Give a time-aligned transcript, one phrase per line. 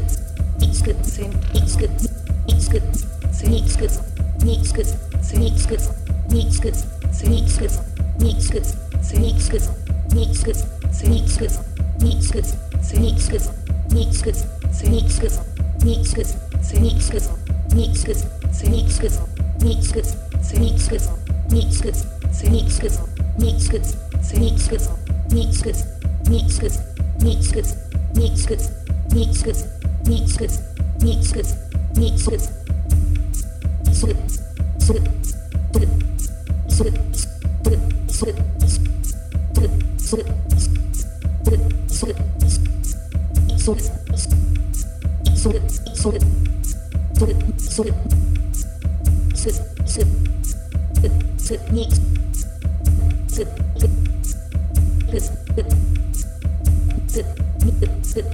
[0.00, 1.88] くにつくせにつく
[2.46, 2.82] につく
[3.32, 3.88] せにつく
[4.44, 4.84] につく
[5.22, 5.76] せにつく
[6.28, 6.72] につく
[7.12, 7.68] せにつく
[8.18, 8.62] につく
[9.02, 9.58] せにつく
[10.14, 10.54] につく
[10.92, 11.48] せにつく
[11.98, 12.42] につく
[12.82, 13.38] せにつく
[13.94, 14.32] につく
[14.72, 15.28] せにつく
[15.84, 16.24] につく
[16.62, 17.20] せにつく
[17.74, 18.14] につく
[18.52, 19.10] せにつく
[19.64, 20.02] につく
[20.42, 20.96] せにつく
[21.50, 21.92] につく
[22.32, 22.88] せにつく
[23.38, 23.80] につく
[24.22, 24.78] せにつく
[25.28, 25.78] につくにつく
[26.28, 26.70] につく
[27.18, 27.62] につく
[28.14, 28.56] につく
[29.14, 29.79] につく
[30.10, 30.46] にすぐ
[31.06, 31.40] にすぐ
[32.00, 32.50] にすぐす
[34.06, 34.14] ぐ
[34.80, 35.00] すぐ
[35.72, 35.88] とる
[36.68, 37.78] すぐとる
[38.08, 42.12] すぐとるすぐとるすぐ
[43.56, 43.92] そす
[45.36, 45.60] それ
[45.94, 46.18] すれ
[47.14, 47.92] とるそれ
[49.36, 50.00] すす
[51.38, 52.00] すにす
[53.28, 53.44] す
[55.06, 55.20] す
[57.06, 57.24] すす
[58.02, 58.24] す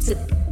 [0.00, 0.51] すす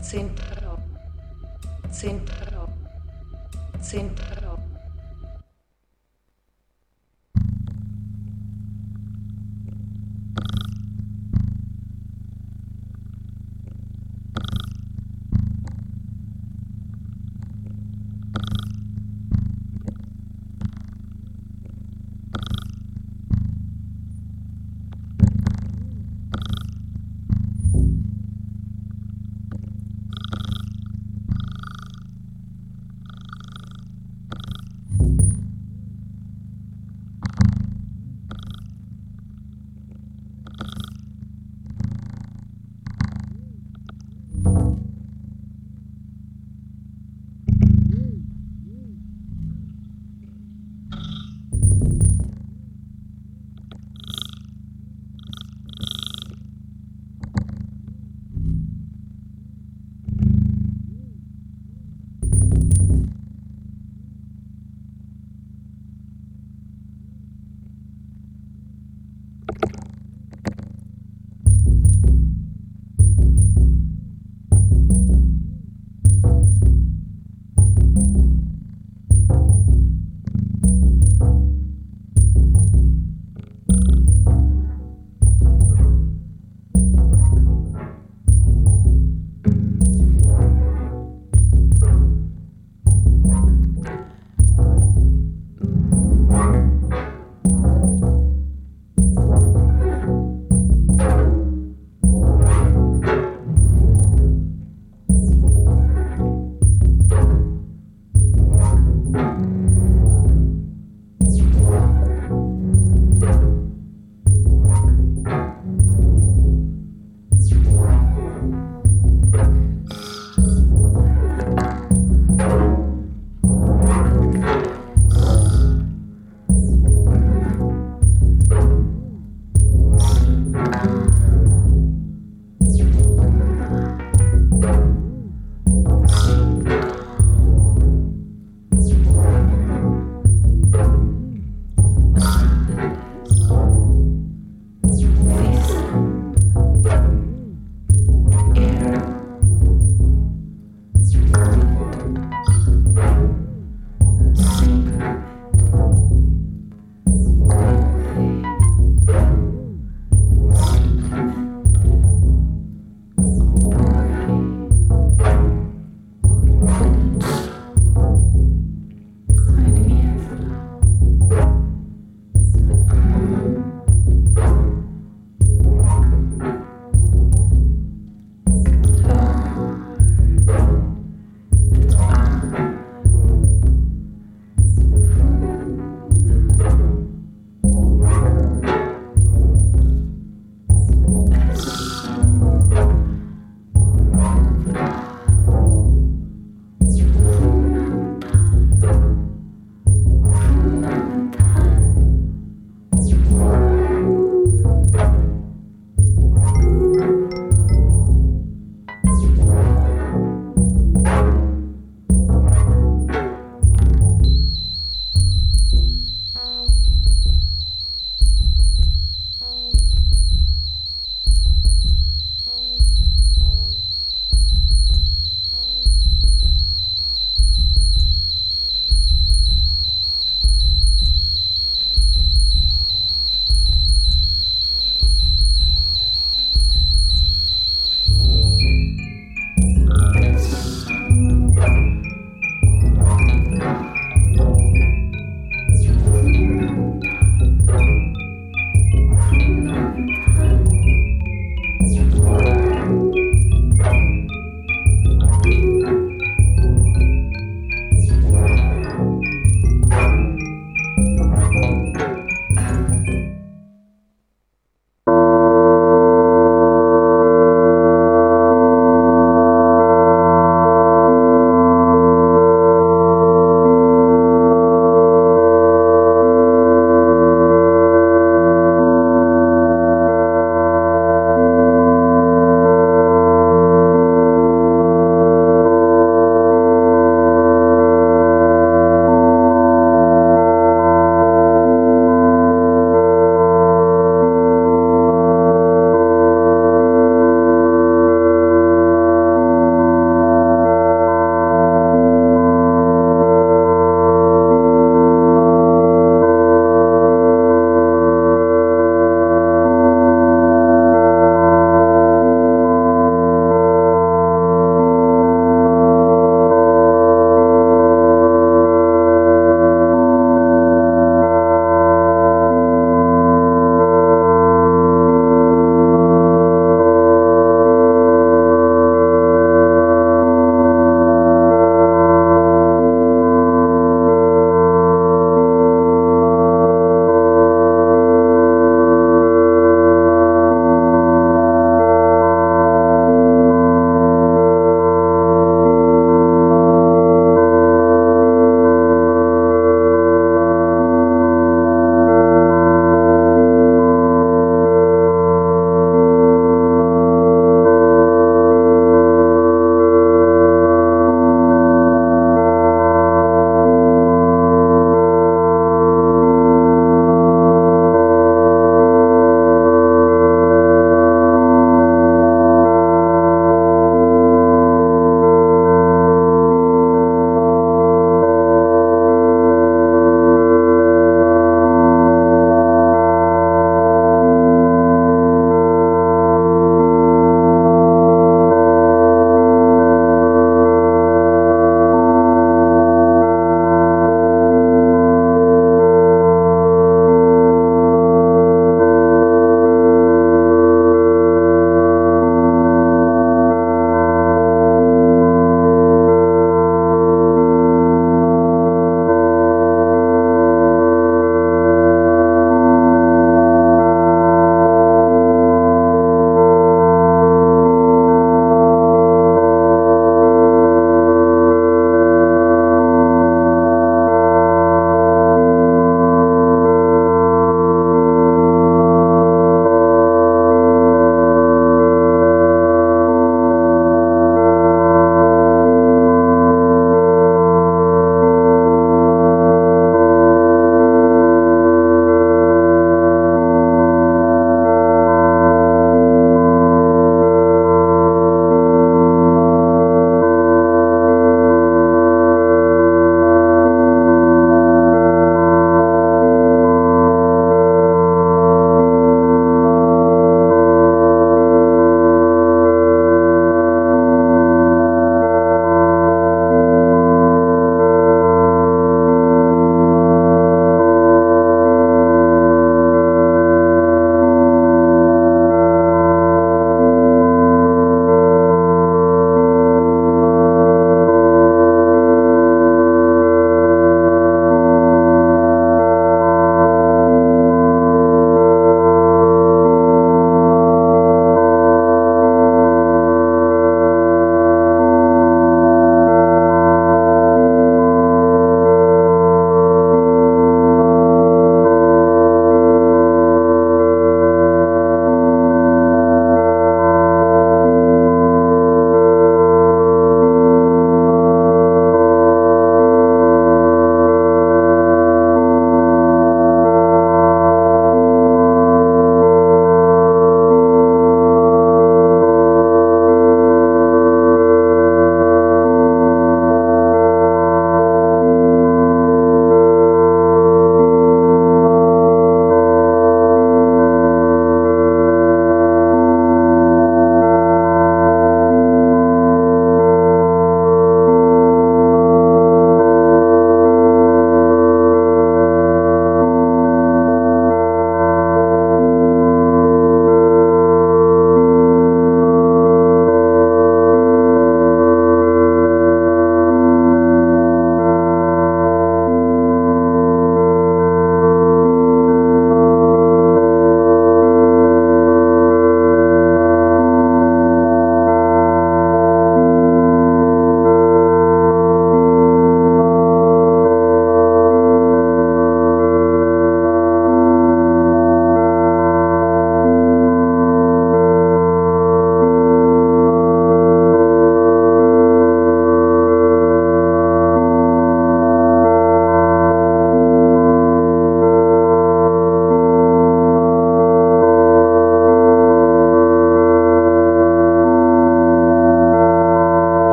[0.00, 0.82] Zentrum.
[1.90, 2.72] Zentrum.
[3.80, 4.39] Zentrum.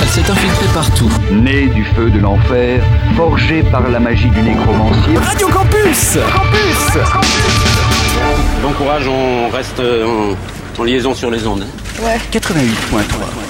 [0.00, 1.08] Elle s'est infiltrée partout.
[1.30, 2.82] Né du feu de l'enfer,
[3.16, 5.16] forgé par la magie du nécromancier.
[5.18, 6.98] Radio Campus Campus
[8.62, 11.64] Bon courage, on reste en, en liaison sur les ondes.
[11.64, 12.16] hein.
[12.32, 13.47] 88.3